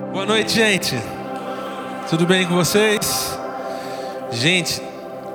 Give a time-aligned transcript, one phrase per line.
[0.00, 1.00] Boa noite, gente.
[2.10, 3.38] Tudo bem com vocês?
[4.32, 4.82] Gente,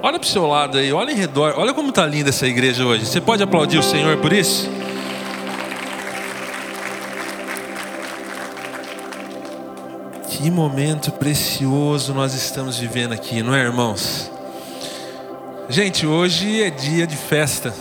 [0.03, 2.85] olha para o seu lado aí, olha em redor, olha como está linda essa igreja
[2.85, 3.05] hoje.
[3.05, 4.69] Você pode aplaudir o Senhor por isso?
[10.27, 14.29] Que momento precioso nós estamos vivendo aqui, não é, irmãos?
[15.69, 17.73] Gente, hoje é dia de festa.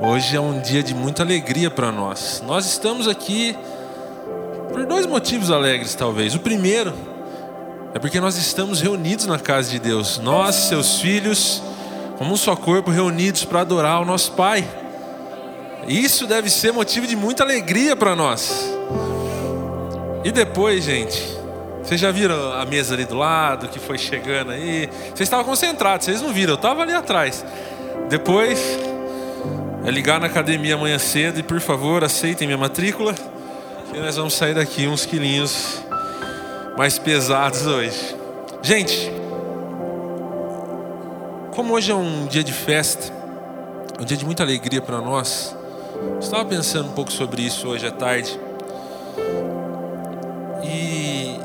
[0.00, 2.42] Hoje é um dia de muita alegria para nós.
[2.44, 3.56] Nós estamos aqui
[4.72, 6.34] por dois motivos alegres, talvez.
[6.34, 6.92] O primeiro
[7.94, 11.62] é porque nós estamos reunidos na casa de Deus, nós, seus filhos,
[12.16, 14.66] como um só corpo, reunidos para adorar o nosso Pai.
[15.86, 18.72] Isso deve ser motivo de muita alegria para nós.
[20.24, 21.36] E depois, gente,
[21.82, 24.88] vocês já viram a mesa ali do lado que foi chegando aí?
[25.06, 27.44] Vocês estavam concentrados, vocês não viram, eu estava ali atrás.
[28.08, 28.60] Depois,
[29.84, 33.14] é ligar na academia amanhã cedo e por favor aceitem minha matrícula.
[33.94, 35.82] E nós vamos sair daqui uns quilinhos
[36.78, 38.16] mais pesados hoje.
[38.62, 39.12] Gente,
[41.54, 43.12] como hoje é um dia de festa,
[44.00, 45.54] um dia de muita alegria para nós,
[46.18, 48.40] estava pensando um pouco sobre isso hoje à tarde.
[50.64, 51.36] E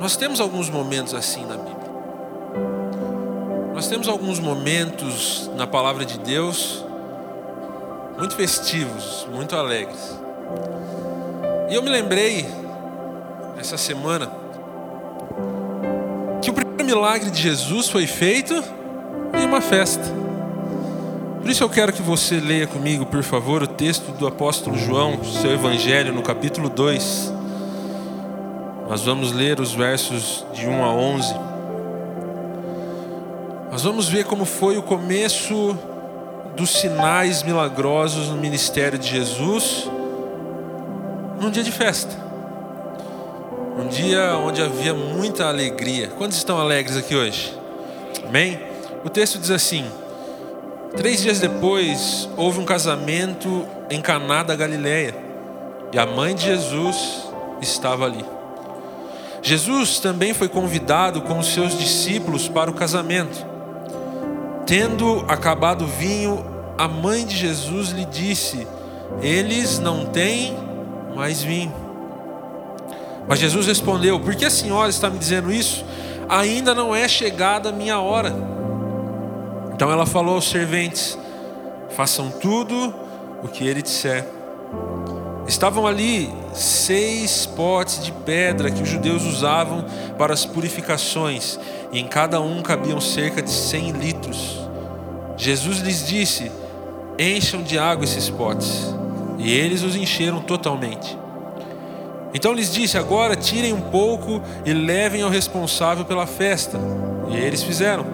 [0.00, 1.88] nós temos alguns momentos assim na Bíblia.
[3.74, 6.82] Nós temos alguns momentos na palavra de Deus
[8.16, 10.18] muito festivos, muito alegres.
[11.70, 12.46] E eu me lembrei,
[13.58, 14.30] essa semana,
[16.40, 18.54] que o primeiro milagre de Jesus foi feito
[19.34, 20.04] em uma festa.
[21.42, 25.22] Por isso eu quero que você leia comigo, por favor, o texto do apóstolo João,
[25.24, 27.34] seu evangelho, no capítulo 2.
[28.88, 31.34] Nós vamos ler os versos de 1 a 11.
[33.70, 35.76] Nós vamos ver como foi o começo
[36.56, 39.90] dos sinais milagrosos no ministério de Jesus
[41.40, 42.14] num dia de festa.
[43.78, 46.08] Um dia onde havia muita alegria.
[46.18, 47.56] Quantos estão alegres aqui hoje?
[48.26, 48.60] Amém?
[49.04, 49.84] O texto diz assim:
[50.96, 55.14] Três dias depois houve um casamento em Caná da Galileia
[55.92, 57.30] e a mãe de Jesus
[57.60, 58.24] estava ali.
[59.40, 63.46] Jesus também foi convidado com os seus discípulos para o casamento.
[64.66, 66.44] Tendo acabado o vinho,
[66.76, 68.66] a mãe de Jesus lhe disse:
[69.22, 70.67] Eles não têm
[71.18, 71.74] mais vinho.
[73.26, 75.84] Mas Jesus respondeu: Por que a senhora está me dizendo isso?
[76.28, 78.32] Ainda não é chegada a minha hora.
[79.74, 81.18] Então ela falou aos serventes:
[81.90, 82.94] Façam tudo
[83.42, 84.24] o que ele disser.
[85.48, 89.84] Estavam ali seis potes de pedra que os judeus usavam
[90.16, 91.58] para as purificações,
[91.90, 94.56] e em cada um cabiam cerca de cem litros.
[95.36, 96.52] Jesus lhes disse:
[97.18, 98.97] Encham de água esses potes.
[99.38, 101.16] E eles os encheram totalmente.
[102.34, 106.78] Então lhes disse: Agora tirem um pouco e levem ao responsável pela festa.
[107.30, 108.04] E eles fizeram.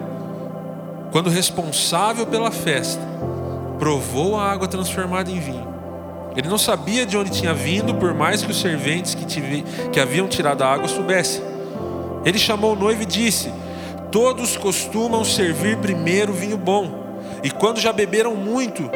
[1.11, 3.01] Quando o responsável pela festa
[3.79, 5.75] provou a água transformada em vinho,
[6.35, 9.99] ele não sabia de onde tinha vindo, por mais que os serventes que, tive, que
[9.99, 11.41] haviam tirado a água soubessem.
[12.25, 13.51] Ele chamou o noivo e disse:
[14.11, 18.89] Todos costumam servir primeiro o vinho bom, e quando já beberam muito,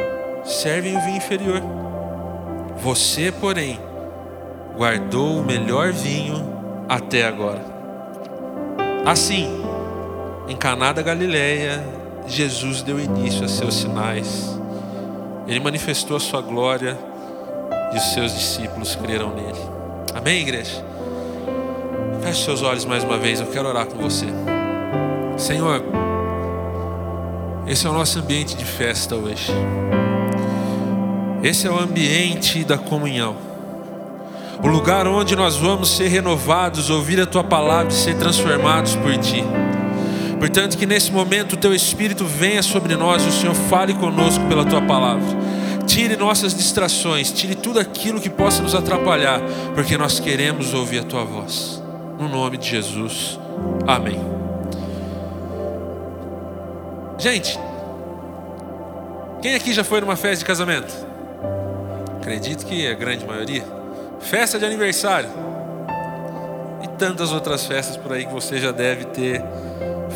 [0.44, 1.79] servem o vinho inferior.
[2.82, 3.78] Você, porém,
[4.76, 6.42] guardou o melhor vinho
[6.88, 7.62] até agora.
[9.04, 9.62] Assim,
[10.48, 11.84] em Caná da Galileia,
[12.26, 14.58] Jesus deu início a seus sinais.
[15.46, 16.98] Ele manifestou a sua glória
[17.92, 19.60] e os seus discípulos creram nele.
[20.14, 20.84] Amém, igreja?
[22.22, 24.26] Feche seus olhos mais uma vez, eu quero orar com você.
[25.36, 25.82] Senhor,
[27.66, 29.52] esse é o nosso ambiente de festa hoje.
[31.42, 33.36] Esse é o ambiente da comunhão.
[34.62, 39.16] O lugar onde nós vamos ser renovados, ouvir a tua palavra e ser transformados por
[39.16, 39.42] ti.
[40.38, 44.44] Portanto, que nesse momento o teu Espírito venha sobre nós e o Senhor fale conosco
[44.48, 45.24] pela tua palavra.
[45.86, 49.40] Tire nossas distrações, tire tudo aquilo que possa nos atrapalhar,
[49.74, 51.82] porque nós queremos ouvir a tua voz.
[52.18, 53.38] No nome de Jesus.
[53.86, 54.20] Amém.
[57.18, 57.58] Gente,
[59.40, 61.09] quem aqui já foi numa festa de casamento?
[62.20, 63.64] Acredito que a grande maioria.
[64.20, 65.30] Festa de aniversário.
[66.82, 69.42] E tantas outras festas por aí que você já deve ter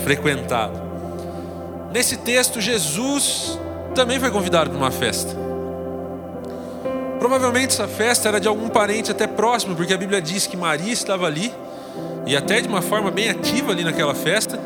[0.04, 0.78] frequentado.
[1.92, 3.58] Nesse texto, Jesus
[3.94, 5.34] também foi convidado para uma festa.
[7.18, 10.92] Provavelmente essa festa era de algum parente até próximo, porque a Bíblia diz que Maria
[10.92, 11.54] estava ali,
[12.26, 14.60] e até de uma forma bem ativa ali naquela festa.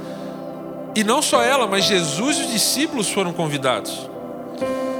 [0.92, 4.10] E não só ela, mas Jesus e os discípulos foram convidados.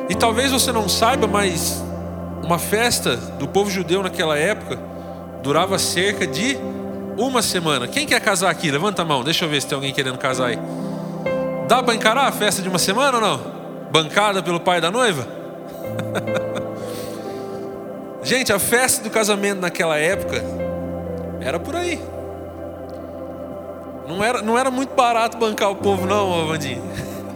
[0.08, 1.82] E talvez você não saiba, mas
[2.48, 4.78] uma festa do povo judeu naquela época
[5.42, 6.56] durava cerca de
[7.18, 7.86] uma semana.
[7.86, 8.70] Quem quer casar aqui?
[8.70, 10.58] Levanta a mão, deixa eu ver se tem alguém querendo casar aí.
[11.68, 13.38] Dá para encarar a festa de uma semana ou não?
[13.90, 15.28] Bancada pelo pai da noiva?
[18.24, 20.42] Gente, a festa do casamento naquela época
[21.42, 22.00] era por aí.
[24.08, 26.82] Não era, não era muito barato bancar o povo, não, Vandinho.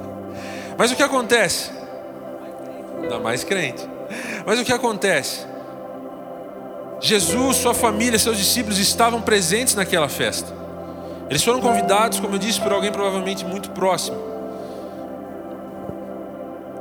[0.78, 1.70] Mas o que acontece?
[3.02, 3.91] Ainda mais crente.
[4.44, 5.46] Mas o que acontece?
[7.00, 10.52] Jesus, sua família, seus discípulos estavam presentes naquela festa.
[11.28, 14.16] Eles foram convidados, como eu disse, por alguém provavelmente muito próximo.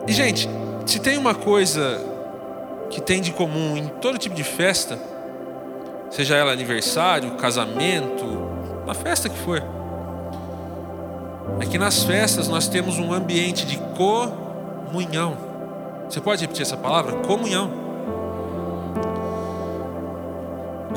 [0.07, 0.47] E, gente,
[0.85, 1.99] se tem uma coisa
[2.89, 4.99] que tem de comum em todo tipo de festa,
[6.09, 8.25] seja ela aniversário, casamento,
[8.83, 9.63] uma festa que for,
[11.59, 15.50] é que nas festas nós temos um ambiente de comunhão.
[16.11, 17.13] Você pode repetir essa palavra?
[17.19, 17.71] Comunhão.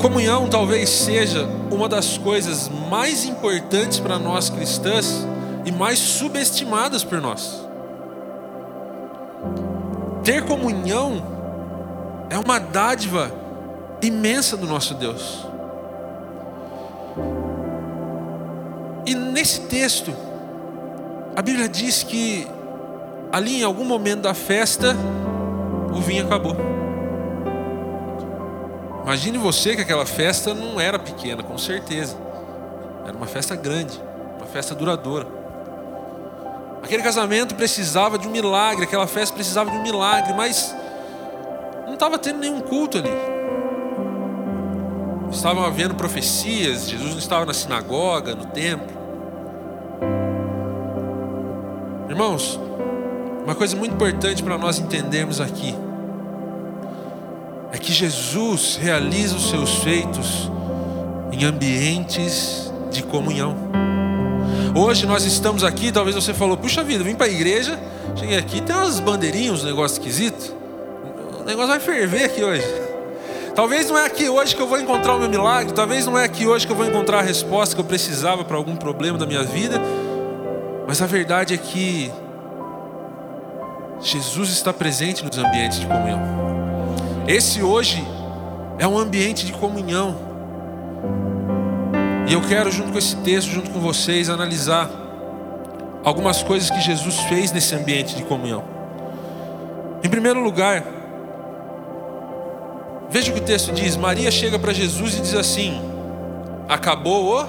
[0.01, 5.25] Comunhão talvez seja uma das coisas mais importantes para nós cristãs
[5.63, 7.65] e mais subestimadas por nós.
[10.21, 11.25] Ter comunhão
[12.29, 13.31] é uma dádiva
[14.01, 15.47] imensa do nosso Deus.
[19.05, 20.13] E nesse texto,
[21.37, 22.45] a Bíblia diz que
[23.35, 24.95] ali em algum momento da festa,
[25.93, 26.55] o vinho acabou.
[29.03, 32.15] Imagine você que aquela festa não era pequena, com certeza.
[33.05, 34.01] Era uma festa grande,
[34.37, 35.27] uma festa duradoura.
[36.81, 40.73] Aquele casamento precisava de um milagre, aquela festa precisava de um milagre, mas
[41.85, 43.11] não estava tendo nenhum culto ali.
[45.29, 48.95] Estavam havendo profecias, Jesus não estava na sinagoga, no templo.
[52.07, 52.57] Irmãos,
[53.45, 55.75] uma coisa muito importante para nós entendermos aqui
[57.71, 60.51] é que Jesus realiza os seus feitos
[61.31, 63.55] em ambientes de comunhão.
[64.75, 67.79] Hoje nós estamos aqui, talvez você falou, puxa vida, vim para a igreja,
[68.15, 70.55] cheguei aqui, tem umas bandeirinhas, um negócio esquisito.
[71.39, 72.65] O negócio vai ferver aqui hoje.
[73.53, 76.23] Talvez não é aqui hoje que eu vou encontrar o meu milagre, talvez não é
[76.23, 79.25] aqui hoje que eu vou encontrar a resposta que eu precisava para algum problema da
[79.25, 79.79] minha vida,
[80.87, 82.11] mas a verdade é que
[84.01, 86.19] Jesus está presente nos ambientes de comunhão.
[87.27, 88.05] Esse hoje
[88.77, 90.15] é um ambiente de comunhão.
[92.27, 94.89] E eu quero, junto com esse texto, junto com vocês, analisar
[96.03, 98.63] algumas coisas que Jesus fez nesse ambiente de comunhão.
[100.03, 100.83] Em primeiro lugar,
[103.09, 105.81] veja o que o texto diz: Maria chega para Jesus e diz assim:
[106.67, 107.45] Acabou o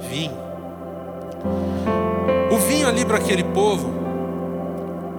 [0.00, 0.36] vinho.
[2.50, 4.01] O vinho ali para aquele povo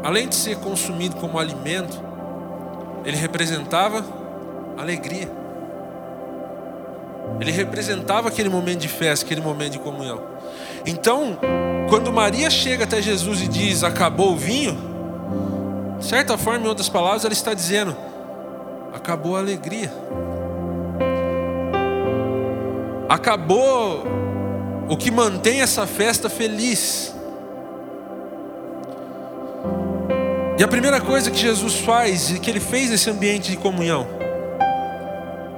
[0.04, 2.04] além de ser consumido como alimento,
[3.06, 4.04] ele representava
[4.78, 5.30] alegria.
[7.40, 10.22] Ele representava aquele momento de festa, aquele momento de comunhão.
[10.86, 11.38] Então,
[11.90, 14.78] quando Maria chega até Jesus e diz: Acabou o vinho,
[16.00, 17.96] de certa forma, em outras palavras, ela está dizendo:
[18.94, 19.92] Acabou a alegria.
[23.08, 24.04] Acabou
[24.90, 27.14] o que mantém essa festa feliz.
[30.58, 34.08] E a primeira coisa que Jesus faz e que ele fez nesse ambiente de comunhão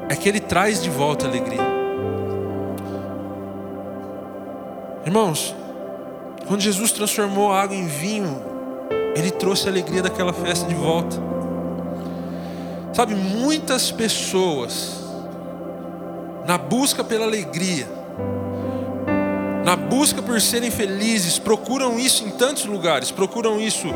[0.07, 1.61] é que ele traz de volta a alegria.
[5.05, 5.53] Irmãos,
[6.47, 8.41] quando Jesus transformou a água em vinho,
[9.15, 11.17] ele trouxe a alegria daquela festa de volta.
[12.93, 15.03] Sabe, muitas pessoas,
[16.47, 17.87] na busca pela alegria,
[19.65, 23.87] na busca por serem felizes, procuram isso em tantos lugares, procuram isso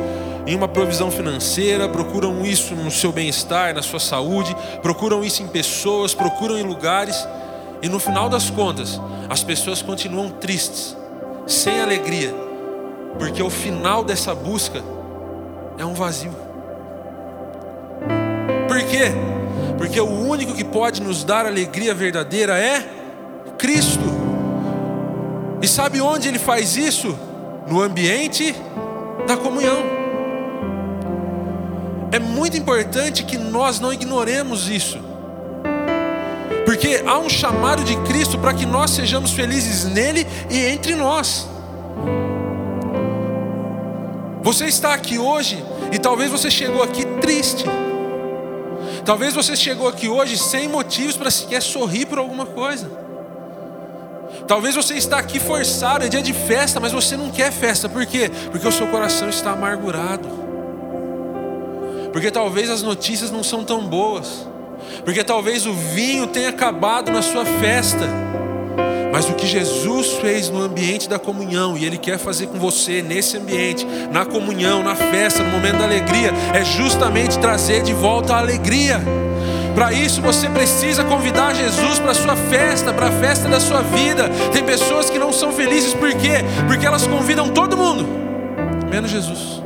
[0.48, 5.48] em uma provisão financeira, procuram isso no seu bem-estar, na sua saúde, procuram isso em
[5.48, 7.16] pessoas, procuram em lugares,
[7.84, 9.00] e no final das contas,
[9.30, 10.98] as pessoas continuam tristes,
[11.46, 12.34] sem alegria,
[13.20, 14.84] porque o final dessa busca
[15.78, 16.36] é um vazio.
[18.68, 19.12] Por quê?
[19.78, 22.84] Porque o único que pode nos dar alegria verdadeira é
[23.56, 24.09] Cristo.
[25.62, 27.18] E sabe onde ele faz isso?
[27.68, 28.56] No ambiente
[29.28, 29.78] da comunhão.
[32.12, 35.00] É muito importante que nós não ignoremos isso.
[36.66, 41.48] Porque há um chamado de Cristo para que nós sejamos felizes nele e entre nós.
[44.42, 47.66] Você está aqui hoje e talvez você chegou aqui triste.
[49.06, 53.09] Talvez você chegou aqui hoje sem motivos para sequer sorrir por alguma coisa.
[54.48, 57.88] Talvez você está aqui forçado, é dia de festa, mas você não quer festa.
[57.88, 58.32] Por quê?
[58.52, 60.28] Porque o seu coração está amargurado.
[62.12, 64.48] porque talvez as notícias não são tão boas,
[65.06, 68.08] porque talvez o vinho tenha acabado na sua festa.
[69.12, 73.02] Mas o que Jesus fez no ambiente da comunhão, e Ele quer fazer com você
[73.02, 78.36] nesse ambiente, na comunhão, na festa, no momento da alegria, é justamente trazer de volta
[78.36, 79.02] a alegria.
[79.76, 83.82] Para isso você precisa convidar Jesus para a sua festa, para a festa da sua
[83.82, 84.30] vida.
[84.52, 86.44] Tem pessoas que não são felizes por quê?
[86.68, 88.06] Porque elas convidam todo mundo,
[88.90, 89.62] menos Jesus.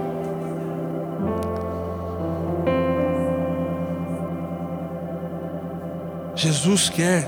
[6.35, 7.27] Jesus quer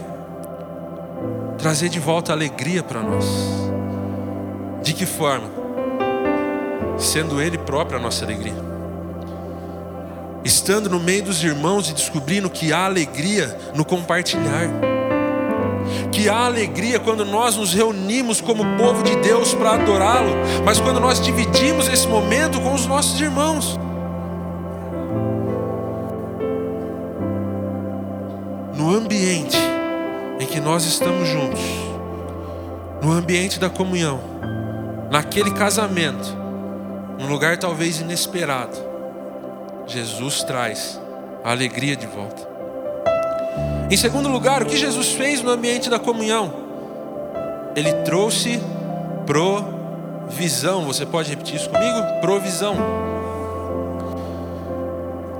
[1.57, 3.25] trazer de volta a alegria para nós.
[4.83, 5.49] De que forma?
[6.97, 8.74] Sendo Ele próprio a nossa alegria.
[10.45, 14.69] Estando no meio dos irmãos e descobrindo que há alegria no compartilhar.
[16.11, 20.31] Que há alegria quando nós nos reunimos como povo de Deus para adorá-lo,
[20.63, 23.77] mas quando nós dividimos esse momento com os nossos irmãos.
[28.85, 29.57] no ambiente
[30.39, 31.61] em que nós estamos juntos,
[33.01, 34.19] no ambiente da comunhão,
[35.09, 36.27] naquele casamento,
[37.17, 38.77] num lugar talvez inesperado,
[39.87, 40.99] Jesus traz
[41.43, 42.47] a alegria de volta.
[43.89, 46.51] Em segundo lugar, o que Jesus fez no ambiente da comunhão?
[47.75, 48.59] Ele trouxe
[49.25, 50.85] provisão.
[50.85, 52.19] Você pode repetir isso comigo?
[52.19, 52.75] Provisão.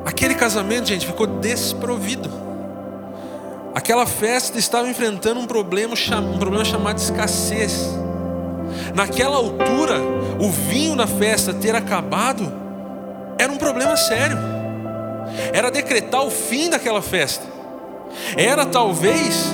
[0.06, 2.30] Aquele casamento, gente, ficou desprovido.
[3.74, 5.96] Aquela festa estava enfrentando um problema,
[6.34, 7.90] um problema chamado escassez.
[8.94, 10.00] Naquela altura,
[10.40, 12.65] o vinho na festa ter acabado
[13.38, 14.38] era um problema sério.
[15.54, 17.46] Era decretar o fim daquela festa.
[18.38, 19.54] Era talvez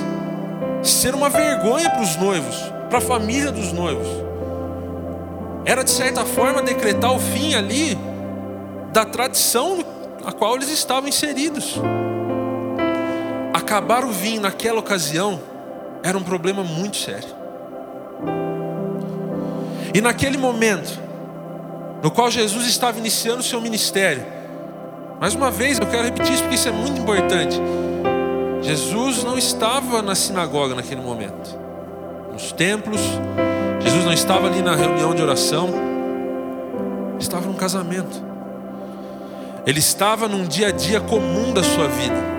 [0.82, 2.56] ser uma vergonha para os noivos,
[2.88, 4.08] para a família dos noivos.
[5.64, 7.96] Era de certa forma decretar o fim ali
[8.92, 9.84] da tradição
[10.24, 11.80] a qual eles estavam inseridos
[13.72, 15.40] acabar o vinho naquela ocasião
[16.02, 17.28] era um problema muito sério.
[19.94, 20.98] E naquele momento,
[22.02, 24.26] no qual Jesus estava iniciando o seu ministério,
[25.20, 27.60] mais uma vez eu quero repetir isso porque isso é muito importante.
[28.60, 31.56] Jesus não estava na sinagoga naquele momento,
[32.32, 33.00] nos templos,
[33.80, 35.70] Jesus não estava ali na reunião de oração,
[37.20, 38.20] estava num casamento,
[39.64, 42.32] ele estava num dia a dia comum da sua vida.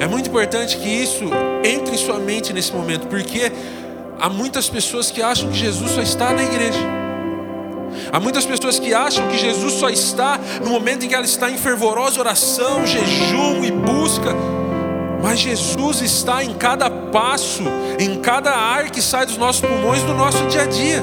[0.00, 1.24] É muito importante que isso
[1.62, 3.52] entre em sua mente nesse momento, porque
[4.18, 7.07] há muitas pessoas que acham que Jesus só está na igreja.
[8.12, 11.50] Há muitas pessoas que acham que Jesus só está no momento em que ela está
[11.50, 14.34] em fervorosa oração, jejum e busca.
[15.22, 17.64] Mas Jesus está em cada passo,
[17.98, 21.02] em cada ar que sai dos nossos pulmões do nosso dia a dia.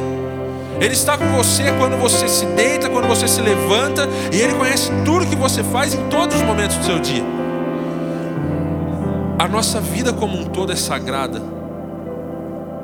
[0.80, 4.92] Ele está com você quando você se deita, quando você se levanta, e Ele conhece
[5.06, 7.24] tudo que você faz em todos os momentos do seu dia.
[9.38, 11.42] A nossa vida como um todo é sagrada.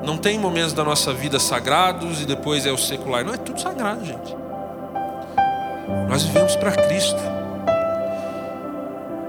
[0.03, 3.23] Não tem momentos da nossa vida sagrados e depois é o secular.
[3.23, 4.35] Não, é tudo sagrado, gente.
[6.09, 7.19] Nós vivemos para Cristo.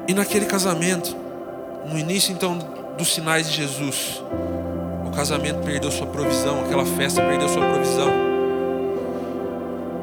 [0.09, 1.15] E naquele casamento,
[1.87, 2.59] no início então
[2.97, 4.23] dos sinais de Jesus,
[5.07, 8.11] o casamento perdeu sua provisão, aquela festa perdeu sua provisão.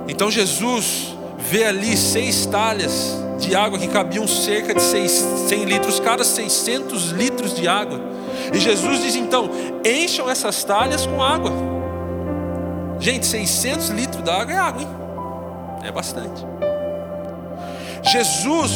[0.08, 6.24] Então Jesus vê ali seis talhas de água que cabiam cerca de 100 litros, cada
[6.24, 8.00] 600 litros de água.
[8.53, 9.50] E Jesus diz então:
[9.86, 11.51] encham essas talhas com água.
[13.00, 14.89] Gente, 600 litros de água é água, hein?
[15.84, 16.46] É bastante.
[18.03, 18.72] Jesus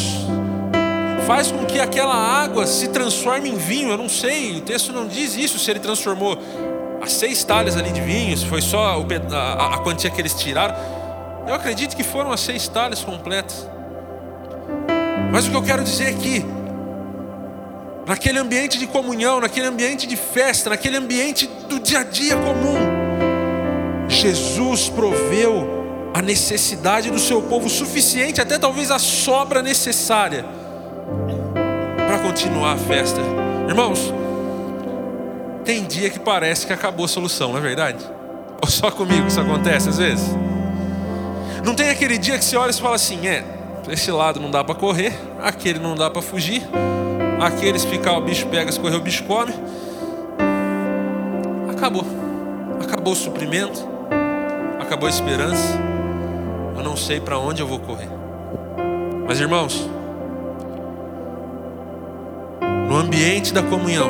[1.25, 3.89] faz com que aquela água se transforme em vinho.
[3.89, 6.37] Eu não sei, o texto não diz isso, se ele transformou
[7.01, 10.75] as seis talhas ali de vinho, se foi só a, quantia que eles tiraram.
[11.45, 13.67] Eu acredito que foram as seis talhas completas.
[15.31, 16.45] Mas o que eu quero dizer aqui,
[18.05, 22.77] naquele ambiente de comunhão, naquele ambiente de festa, naquele ambiente do dia a dia comum,
[24.07, 30.45] Jesus proveu a necessidade do seu povo suficiente, até talvez a sobra necessária
[31.95, 33.19] para continuar a festa.
[33.67, 34.13] Irmãos,
[35.65, 38.05] tem dia que parece que acabou a solução, não é verdade?
[38.61, 40.27] Ou só comigo isso acontece às vezes?
[41.65, 43.43] Não tem aquele dia que você olha e fala assim, é,
[43.89, 46.61] esse lado não dá para correr, aquele não dá para fugir,
[47.41, 49.53] aquele se ficar o bicho pega, se correr o bicho come.
[51.69, 52.05] Acabou.
[52.81, 53.87] Acabou o suprimento,
[54.79, 55.79] acabou a esperança.
[56.77, 58.09] Eu não sei para onde eu vou correr.
[59.27, 59.89] Mas irmãos,
[62.87, 64.09] no ambiente da comunhão,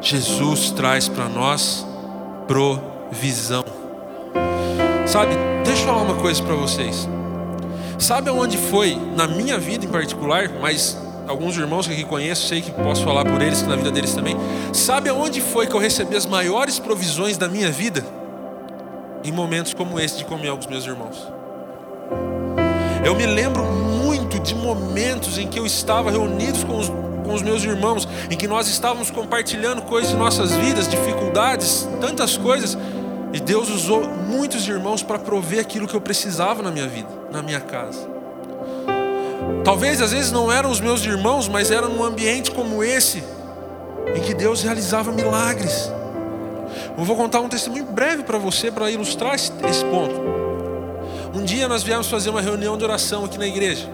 [0.00, 1.86] Jesus traz para nós
[2.46, 3.64] provisão.
[5.06, 5.34] Sabe,
[5.64, 7.08] deixa eu falar uma coisa para vocês.
[7.98, 12.60] Sabe aonde foi, na minha vida em particular, mas alguns irmãos que aqui conheço, sei
[12.60, 14.36] que posso falar por eles, que na vida deles também.
[14.72, 18.04] Sabe aonde foi que eu recebi as maiores provisões da minha vida?
[19.24, 21.28] Em momentos como esse de comunhão com os meus irmãos.
[23.04, 27.42] Eu me lembro muito de momentos em que eu estava reunidos com os, com os
[27.42, 32.78] meus irmãos, em que nós estávamos compartilhando coisas de nossas vidas, dificuldades, tantas coisas,
[33.32, 37.42] e Deus usou muitos irmãos para prover aquilo que eu precisava na minha vida, na
[37.42, 38.11] minha casa.
[39.64, 43.22] Talvez às vezes não eram os meus irmãos, mas era num ambiente como esse,
[44.14, 45.90] em que Deus realizava milagres.
[46.96, 50.14] Eu vou contar um testemunho breve para você, para ilustrar esse, esse ponto.
[51.34, 53.88] Um dia nós viemos fazer uma reunião de oração aqui na igreja.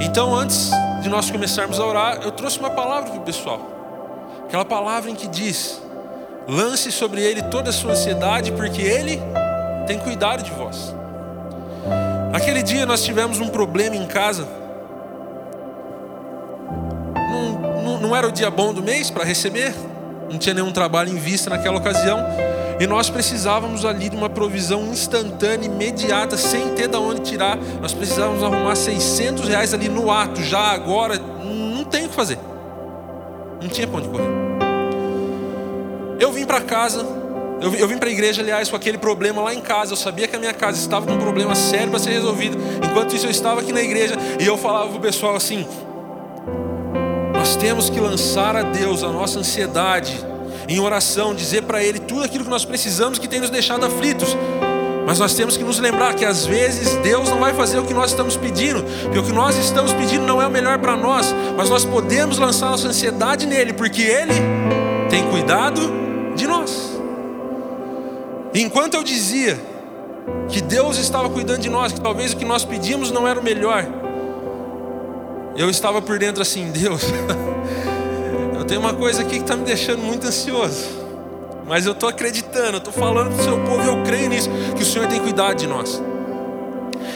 [0.00, 0.70] Então, antes
[1.02, 3.60] de nós começarmos a orar, eu trouxe uma palavra para o pessoal.
[4.44, 5.80] Aquela palavra em que diz:
[6.48, 9.20] lance sobre ele toda a sua ansiedade, porque ele
[9.86, 10.94] tem cuidado de vós.
[12.34, 14.48] Aquele dia nós tivemos um problema em casa.
[17.14, 19.72] Não, não, não era o dia bom do mês para receber,
[20.28, 22.18] não tinha nenhum trabalho em vista naquela ocasião.
[22.80, 27.56] E nós precisávamos ali de uma provisão instantânea, imediata, sem ter de onde tirar.
[27.80, 31.16] Nós precisávamos arrumar 600 reais ali no ato, já agora.
[31.16, 32.40] Não tem o que fazer.
[33.62, 34.26] Não tinha para onde correr.
[36.18, 37.06] Eu vim para casa,
[37.60, 39.92] eu, eu vim para a igreja, aliás, com aquele problema lá em casa.
[39.92, 42.58] Eu sabia que a minha casa estava com um problema sério para ser resolvido.
[42.84, 45.66] Enquanto isso, eu estava aqui na igreja e eu falava para o pessoal assim:
[47.32, 50.14] Nós temos que lançar a Deus a nossa ansiedade
[50.68, 54.36] em oração, dizer para Ele tudo aquilo que nós precisamos que tem nos deixado aflitos.
[55.06, 57.92] Mas nós temos que nos lembrar que às vezes Deus não vai fazer o que
[57.92, 61.34] nós estamos pedindo, porque o que nós estamos pedindo não é o melhor para nós,
[61.56, 64.32] mas nós podemos lançar nossa ansiedade nele, porque Ele
[65.10, 65.92] tem cuidado
[66.34, 66.93] de nós.
[68.54, 69.60] Enquanto eu dizia
[70.48, 73.42] que Deus estava cuidando de nós, que talvez o que nós pedimos não era o
[73.42, 73.84] melhor,
[75.56, 77.02] eu estava por dentro assim, Deus,
[78.56, 80.86] eu tenho uma coisa aqui que está me deixando muito ansioso,
[81.66, 84.82] mas eu estou acreditando, eu estou falando para o seu povo eu creio nisso, que
[84.82, 86.00] o Senhor tem cuidado de nós.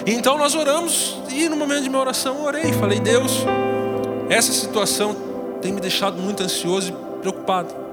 [0.04, 3.44] Então nós oramos, e no momento de minha oração eu orei, falei, Deus,
[4.28, 5.14] essa situação
[5.62, 7.87] tem me deixado muito ansioso e preocupado.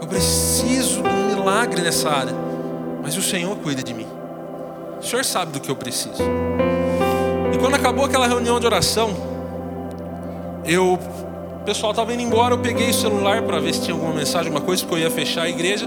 [0.00, 2.34] Eu preciso de um milagre nessa área,
[3.02, 4.06] mas o Senhor cuida de mim.
[4.98, 6.22] O Senhor sabe do que eu preciso.
[7.52, 9.10] E quando acabou aquela reunião de oração,
[10.64, 14.14] eu, o pessoal estava indo embora, eu peguei o celular para ver se tinha alguma
[14.14, 15.86] mensagem, alguma coisa, porque eu ia fechar a igreja.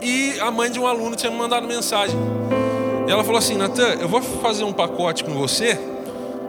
[0.00, 2.16] E a mãe de um aluno tinha me mandado mensagem.
[3.08, 5.76] E ela falou assim: Natan, eu vou fazer um pacote com você.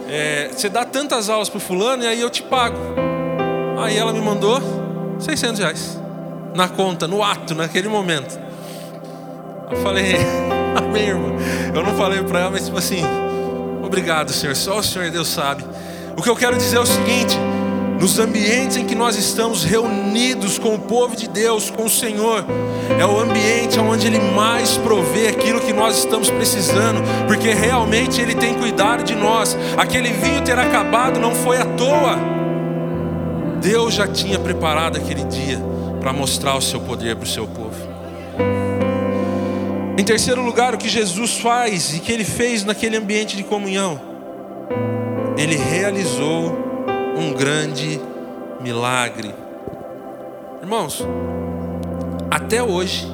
[0.07, 2.77] É, você dá tantas aulas para fulano e aí eu te pago.
[3.79, 4.59] Aí ela me mandou
[5.19, 5.99] 600 reais
[6.53, 8.39] na conta, no ato, naquele momento.
[9.71, 10.15] Eu falei,
[10.75, 11.35] amém, irmão.
[11.73, 13.03] Eu não falei para ela, mas tipo assim,
[13.83, 14.55] obrigado, Senhor.
[14.55, 15.63] Só o Senhor Deus sabe.
[16.17, 17.37] O que eu quero dizer é o seguinte:
[17.99, 22.43] nos ambientes em que nós estamos reunidos com o povo de Deus, com o Senhor,
[22.99, 28.33] é o ambiente onde Ele mais provê aquilo que nós estamos precisando, porque realmente Ele
[28.33, 29.55] tem cuidado de nós.
[29.77, 32.17] Aquele vinho ter acabado não foi à toa.
[33.61, 37.89] Deus já tinha preparado aquele dia para mostrar o seu poder para o seu povo.
[39.97, 43.99] Em terceiro lugar, o que Jesus faz e que ele fez naquele ambiente de comunhão,
[45.37, 46.57] ele realizou
[47.17, 47.99] um grande
[48.61, 49.35] milagre.
[50.61, 51.05] Irmãos,
[52.31, 53.13] até hoje,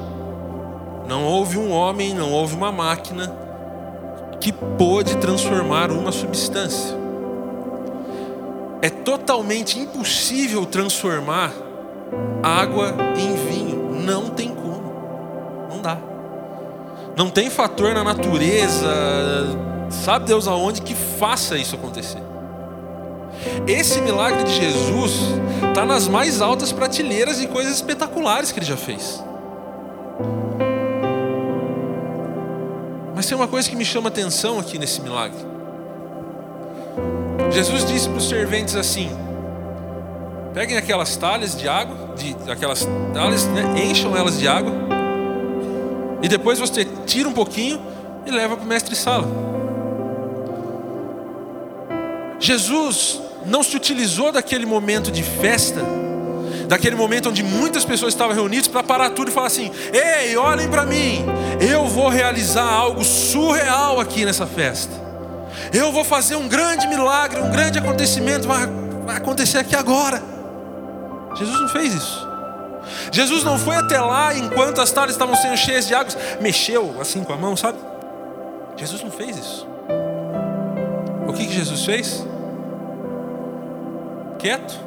[1.08, 3.34] não houve um homem, não houve uma máquina
[4.40, 6.96] que pôde transformar uma substância.
[8.80, 11.52] É totalmente impossível transformar
[12.42, 14.00] água em vinho.
[14.04, 14.92] Não tem como.
[15.70, 15.98] Não dá.
[17.16, 18.88] Não tem fator na natureza,
[19.88, 22.22] sabe Deus aonde, que faça isso acontecer.
[23.66, 25.12] Esse milagre de Jesus
[25.68, 29.22] está nas mais altas prateleiras e coisas espetaculares que ele já fez.
[33.14, 35.38] Mas tem uma coisa que me chama atenção aqui nesse milagre.
[37.50, 39.08] Jesus disse para os serventes assim:
[40.56, 44.72] Peguem aquelas talhas de água, de, aquelas talhas, né, encham elas de água.
[46.22, 47.78] E depois você tira um pouquinho
[48.24, 49.28] e leva para o mestre sala.
[52.40, 55.82] Jesus não se utilizou daquele momento de festa,
[56.66, 60.70] daquele momento onde muitas pessoas estavam reunidas para parar tudo e falar assim: "Ei, olhem
[60.70, 61.22] para mim,
[61.60, 64.94] eu vou realizar algo surreal aqui nessa festa.
[65.70, 68.66] Eu vou fazer um grande milagre, um grande acontecimento vai,
[69.16, 70.35] acontecer aqui agora."
[71.36, 72.28] Jesus não fez isso.
[73.12, 77.24] Jesus não foi até lá enquanto as talhas estavam sendo cheias de água, mexeu assim
[77.24, 77.78] com a mão, sabe?
[78.76, 79.66] Jesus não fez isso.
[81.34, 82.26] que Jesus fez?
[84.38, 84.78] Quieto,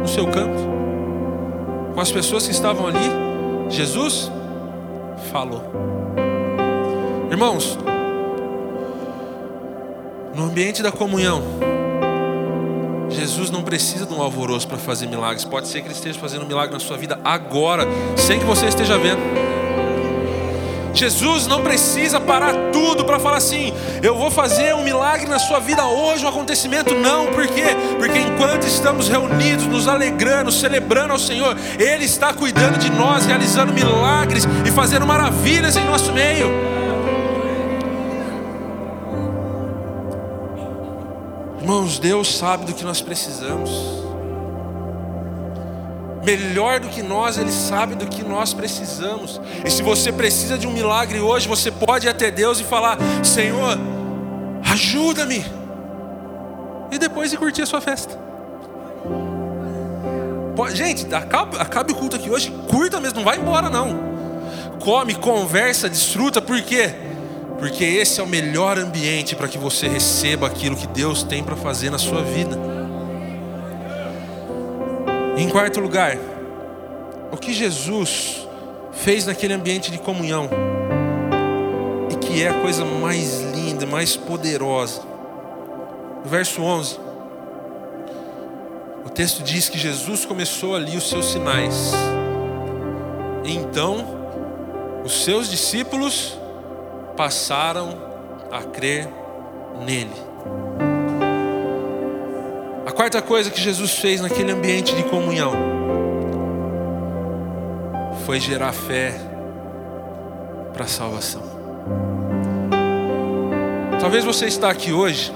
[0.00, 0.58] no seu canto,
[1.94, 3.10] com as pessoas que estavam ali,
[3.68, 4.30] Jesus
[5.32, 5.62] falou.
[7.30, 7.78] Irmãos,
[10.34, 11.42] no ambiente da comunhão,
[13.10, 15.44] Jesus não precisa de um alvoroço para fazer milagres.
[15.44, 17.86] Pode ser que Ele esteja fazendo um milagre na sua vida agora,
[18.16, 19.20] sem que você esteja vendo.
[20.94, 25.58] Jesus não precisa parar tudo para falar assim: eu vou fazer um milagre na sua
[25.58, 26.94] vida hoje, um acontecimento.
[26.94, 27.64] Não, por quê?
[27.98, 33.72] Porque enquanto estamos reunidos, nos alegrando, celebrando ao Senhor, Ele está cuidando de nós, realizando
[33.72, 36.73] milagres e fazendo maravilhas em nosso meio.
[41.64, 43.70] Irmãos, Deus sabe do que nós precisamos.
[46.22, 49.40] Melhor do que nós, Ele sabe do que nós precisamos.
[49.64, 52.98] E se você precisa de um milagre hoje, você pode ir até Deus e falar:
[53.24, 53.78] Senhor,
[54.70, 55.42] ajuda-me.
[56.92, 58.20] E depois ir curtir a sua festa.
[60.74, 63.98] Gente, acabe, o culto aqui hoje, curta mesmo, não vai embora não.
[64.80, 66.90] Come, conversa, desfruta, por quê?
[66.90, 67.13] porque
[67.66, 71.90] esse é o melhor ambiente para que você receba aquilo que Deus tem para fazer
[71.90, 72.58] na sua vida.
[75.36, 76.16] Em quarto lugar,
[77.32, 78.46] o que Jesus
[78.92, 80.48] fez naquele ambiente de comunhão,
[82.10, 85.02] e que é a coisa mais linda, mais poderosa.
[86.24, 86.98] No verso 11,
[89.04, 91.92] o texto diz que Jesus começou ali os seus sinais,
[93.44, 94.06] e então
[95.04, 96.38] os seus discípulos
[97.16, 97.96] passaram
[98.50, 99.08] a crer
[99.84, 100.12] nele.
[102.86, 105.52] A quarta coisa que Jesus fez naquele ambiente de comunhão
[108.24, 109.14] foi gerar fé
[110.72, 111.42] para a salvação.
[114.00, 115.32] Talvez você está aqui hoje,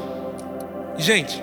[0.97, 1.43] gente,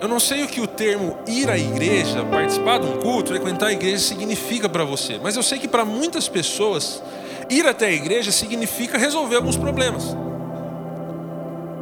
[0.00, 3.68] eu não sei o que o termo ir à igreja, participar de um culto, frequentar
[3.68, 7.02] a igreja significa para você, mas eu sei que para muitas pessoas
[7.50, 10.16] ir até a igreja significa resolver alguns problemas.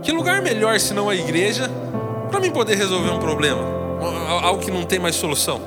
[0.03, 1.71] Que lugar melhor se não a igreja
[2.31, 3.63] para mim poder resolver um problema?
[4.43, 5.61] Algo que não tem mais solução.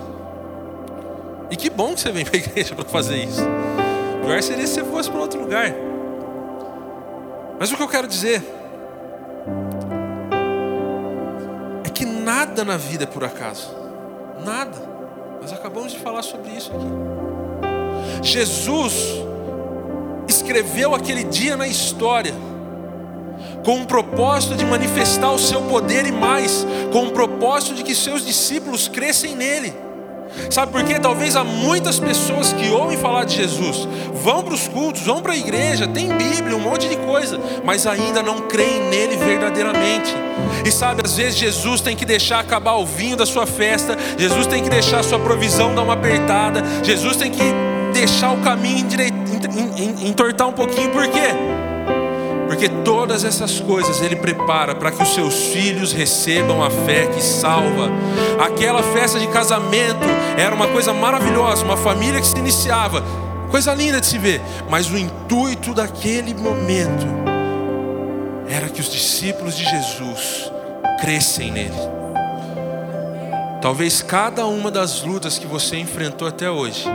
[1.49, 3.41] E que bom que você vem para a igreja para fazer isso.
[3.41, 5.73] O melhor seria se você fosse para outro lugar.
[7.59, 8.43] Mas o que eu quero dizer
[11.85, 13.73] é que nada na vida é por acaso.
[14.43, 14.77] Nada.
[15.41, 18.25] Nós acabamos de falar sobre isso aqui.
[18.27, 19.23] Jesus
[20.45, 22.33] escreveu aquele dia na história,
[23.63, 27.95] com o propósito de manifestar o seu poder e mais, com o propósito de que
[27.95, 29.73] seus discípulos crescem nele.
[30.51, 30.99] Sabe por quê?
[30.99, 35.33] Talvez há muitas pessoas que ouvem falar de Jesus, vão para os cultos, vão para
[35.33, 40.13] a igreja, tem Bíblia, um monte de coisa, mas ainda não creem nele verdadeiramente.
[40.63, 44.45] E sabe, às vezes Jesus tem que deixar acabar o vinho da sua festa, Jesus
[44.45, 48.85] tem que deixar a sua provisão dar uma apertada, Jesus tem que deixar o caminho
[50.01, 51.29] entortar um pouquinho, por quê?
[52.45, 57.21] Porque todas essas coisas Ele prepara para que os seus filhos recebam a fé que
[57.21, 57.89] salva.
[58.39, 60.05] Aquela festa de casamento
[60.37, 63.03] era uma coisa maravilhosa, uma família que se iniciava,
[63.49, 64.41] coisa linda de se ver.
[64.69, 67.07] Mas o intuito daquele momento
[68.49, 70.51] era que os discípulos de Jesus
[70.99, 71.95] crescem nele.
[73.61, 76.85] Talvez cada uma das lutas que você enfrentou até hoje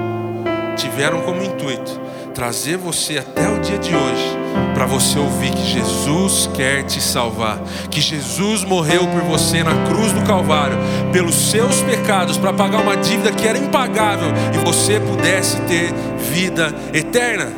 [0.80, 2.00] tiveram como intuito
[2.34, 4.38] trazer você até o dia de hoje,
[4.72, 7.58] para você ouvir que Jesus quer te salvar,
[7.90, 10.78] que Jesus morreu por você na cruz do Calvário,
[11.12, 15.92] pelos seus pecados, para pagar uma dívida que era impagável e você pudesse ter
[16.32, 17.52] vida eterna.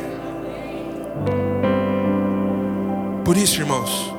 [3.23, 4.13] Por isso, irmãos,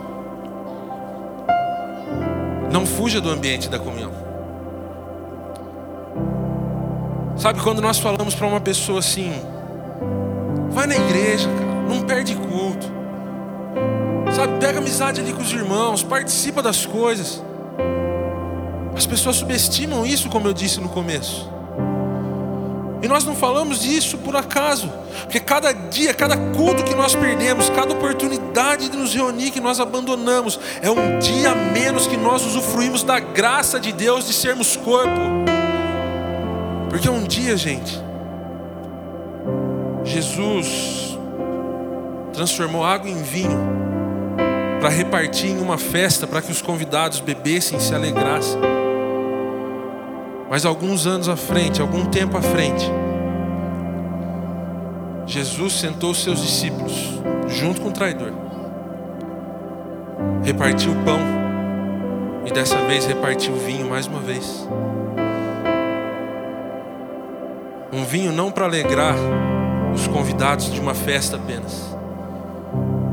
[2.72, 4.23] não fuja do ambiente da comunhão.
[7.44, 9.30] Sabe quando nós falamos para uma pessoa assim,
[10.70, 11.82] Vai na igreja, cara.
[11.86, 12.90] Não perde culto.
[14.34, 17.44] Sabe, pega amizade ali com os irmãos, participa das coisas.
[18.96, 21.46] As pessoas subestimam isso, como eu disse no começo.
[23.02, 24.90] E nós não falamos disso por acaso,
[25.24, 29.80] porque cada dia, cada culto que nós perdemos, cada oportunidade de nos reunir que nós
[29.80, 35.33] abandonamos, é um dia menos que nós usufruímos da graça de Deus de sermos corpo.
[36.94, 38.00] Porque um dia, gente,
[40.04, 41.18] Jesus
[42.32, 43.58] transformou água em vinho
[44.78, 48.60] para repartir em uma festa para que os convidados bebessem e se alegrassem.
[50.48, 52.88] Mas alguns anos à frente, algum tempo à frente,
[55.26, 58.30] Jesus sentou seus discípulos junto com o traidor
[60.44, 61.18] repartiu o pão
[62.46, 64.68] e dessa vez repartiu o vinho mais uma vez.
[67.94, 69.14] Um vinho não para alegrar
[69.94, 71.96] os convidados de uma festa apenas,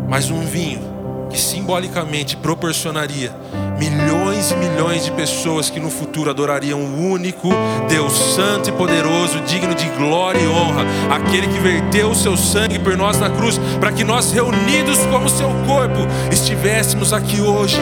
[0.09, 0.81] mas um vinho
[1.29, 3.31] que simbolicamente proporcionaria
[3.77, 7.49] milhões e milhões de pessoas que no futuro adorariam o único
[7.87, 12.79] Deus santo e poderoso, digno de glória e honra, aquele que verteu o seu sangue
[12.79, 15.99] por nós na cruz, para que nós reunidos como seu corpo
[16.31, 17.79] estivéssemos aqui hoje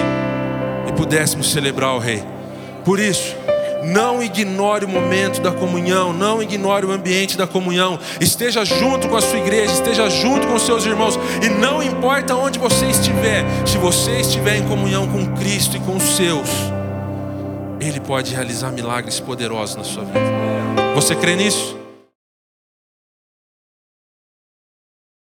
[0.85, 2.21] e pudéssemos celebrar o rei.
[2.83, 3.38] Por isso,
[3.83, 7.99] não ignore o momento da comunhão, não ignore o ambiente da comunhão.
[8.19, 12.35] Esteja junto com a sua igreja, esteja junto com os seus irmãos, e não importa
[12.35, 16.49] onde você estiver, se você estiver em comunhão com Cristo e com os seus,
[17.79, 20.19] Ele pode realizar milagres poderosos na sua vida.
[20.95, 21.78] Você crê nisso?